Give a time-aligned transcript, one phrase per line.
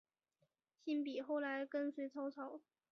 [0.83, 2.59] 辛毗后来跟随曹操。